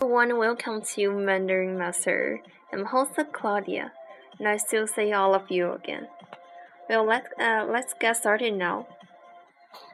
[0.00, 2.40] Everyone, welcome to Mandarin Master.
[2.72, 3.90] I'm host Claudia.
[4.38, 6.06] Nice to see all of you again.
[6.88, 8.86] Well, let uh, let's get started now.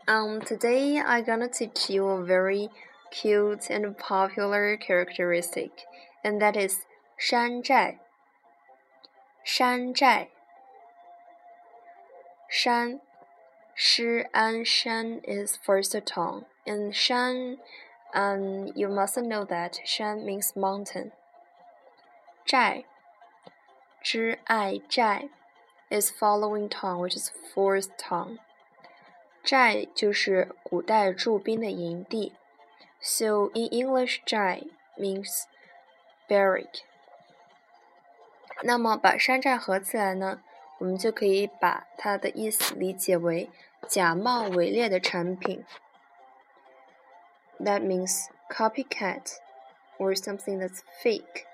[0.07, 2.69] Um, today I'm gonna teach you a very
[3.11, 5.73] cute and popular characteristic,
[6.23, 6.81] and that is
[7.17, 7.97] shan zhai.
[9.43, 10.29] Shan zhai.
[12.51, 13.01] Shan,
[13.75, 17.57] shi and shan is first tone, and shan
[18.14, 21.12] um, you must know that shan means mountain.
[22.48, 22.86] Zhai,
[24.04, 25.30] zhi ai zhai,
[25.90, 28.40] is following tone, which is fourth tone.
[29.44, 32.34] 寨就是古代驻兵的营地，
[33.00, 34.64] so in English 寨
[34.98, 35.44] means
[36.28, 36.82] barrack。
[38.62, 40.42] 那么把山寨合起来呢？
[40.80, 43.50] 我们就可以把它的意思理解为
[43.88, 45.66] 假冒伪劣的产品。
[47.61, 49.33] That means copycat
[49.99, 51.47] or something that's fake.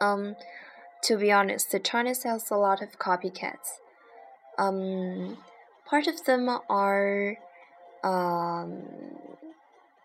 [0.00, 0.36] Um,
[1.02, 3.78] to be honest, the Chinese has a lot of copycats.
[4.58, 5.38] Um,
[5.84, 7.36] part of them are
[8.04, 8.82] um,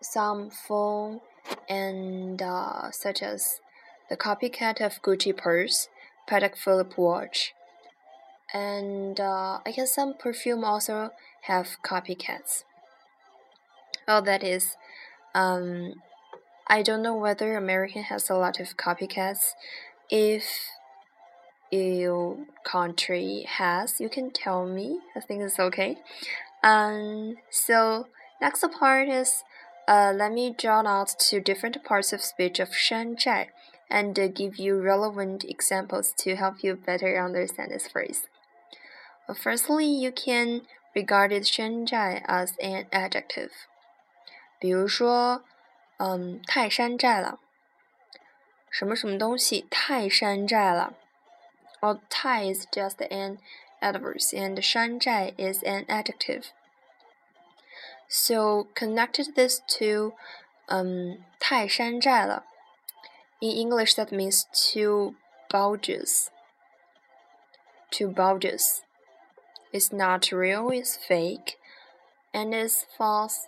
[0.00, 1.20] some phone
[1.68, 3.60] and uh, such as
[4.08, 5.88] the copycat of Gucci purse
[6.28, 7.54] Patek Philippe watch.
[8.52, 11.10] And uh, I guess some perfume also
[11.42, 12.64] have copycats.
[14.08, 14.78] Well, that is,
[15.34, 16.00] um,
[16.66, 19.52] I don't know whether American has a lot of copycats.
[20.08, 20.44] If
[21.70, 25.00] your country has, you can tell me.
[25.14, 25.98] I think it's okay.
[26.62, 28.06] Um, so
[28.40, 29.44] next part is,
[29.86, 33.48] uh, let me draw out two different parts of speech of Shanzhai
[33.90, 38.26] and give you relevant examples to help you better understand this phrase.
[39.36, 40.62] Firstly, you can
[40.96, 43.50] regard 寨 as an adjective.
[44.59, 45.43] 比如说，
[45.97, 47.39] 嗯，太山寨了。
[48.69, 50.95] 什么什么东西太山寨了？
[51.81, 53.37] Or 太 is just an
[53.81, 56.45] adverb, and 山寨 is an adjective.
[58.07, 60.13] So connected this to,
[60.67, 62.45] um, 太山寨了
[63.39, 65.15] in English, that means two
[65.49, 66.29] bulges.
[67.91, 68.81] Two bulges.
[69.71, 71.57] It's not real, it's fake,
[72.31, 73.47] and it's false.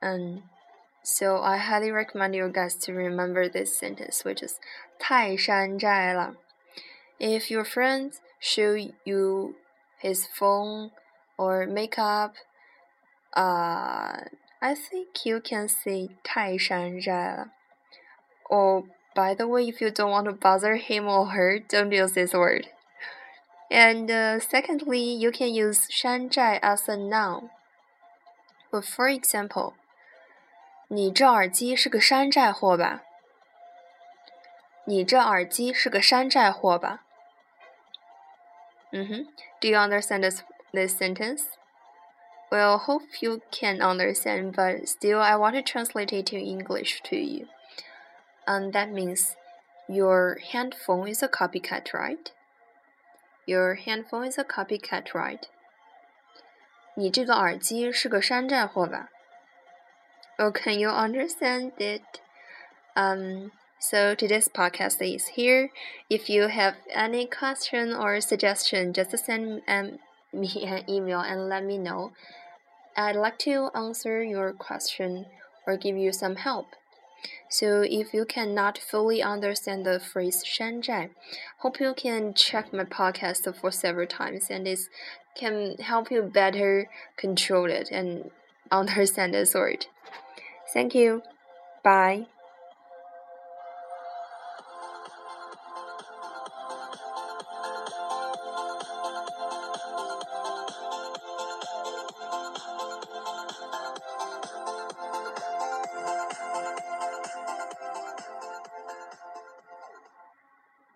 [0.00, 0.42] And
[1.02, 4.58] so I highly recommend you guys to remember this sentence, which is
[4.98, 6.36] 太山寨了.
[7.18, 9.54] If your friend show you
[9.98, 10.90] his phone
[11.38, 12.34] or makeup,
[13.34, 14.24] uh,
[14.60, 17.50] I think you can say 太山寨了.
[18.48, 22.12] Or by the way, if you don't want to bother him or her, don't use
[22.12, 22.68] this word.
[23.70, 27.50] And uh, secondly, you can use 山寨 as a noun.
[28.70, 29.74] But for example,
[30.88, 33.02] 你这耳机是个山寨货吧？
[34.84, 37.04] 你这耳机是个山寨货吧？
[38.92, 39.26] 嗯哼，
[39.60, 40.42] Do you understand this
[40.72, 41.44] this sentence?
[42.50, 47.16] Well, hope you can understand, but still, I want to translate it to English to
[47.16, 47.48] you
[48.46, 49.34] and that means
[49.88, 52.30] your handphone is a copycat, right?
[53.46, 55.40] Your handphone is a copycat, right?
[56.94, 59.08] 你这个耳机是个山寨货吧
[60.41, 62.21] ？Oh, can you understand it?
[62.95, 65.69] Um, so today's podcast is here.
[66.09, 69.99] If you have any question or suggestion, just send um,
[70.33, 72.13] me an email and let me know.
[72.95, 75.25] I'd like to answer your question
[75.67, 76.67] or give you some help.
[77.49, 81.09] So if you cannot fully understand the phrase 山寨,
[81.57, 84.79] hope you can check my podcast for several times and it
[85.35, 86.87] can help you better
[87.17, 88.31] control it and
[88.71, 89.87] understand the word.
[90.73, 91.23] Thank you.
[91.83, 92.27] Bye.